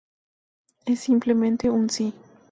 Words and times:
Es 0.87 0.99
simplemente 1.01 1.69
un 1.69 1.87
sí. 1.91 2.11